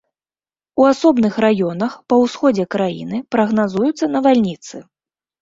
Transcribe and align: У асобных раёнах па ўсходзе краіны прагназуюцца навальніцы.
У 0.83 0.87
асобных 0.91 1.33
раёнах 1.45 1.97
па 2.13 2.19
ўсходзе 2.23 2.65
краіны 2.77 3.21
прагназуюцца 3.37 4.11
навальніцы. 4.17 4.75